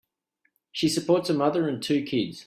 [0.71, 2.39] She supports a mother and two kids.